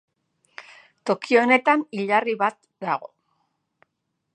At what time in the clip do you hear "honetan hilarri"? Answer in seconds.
1.43-2.37